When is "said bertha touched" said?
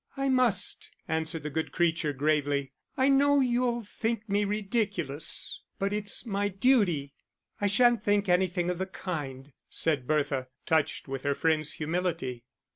9.69-11.07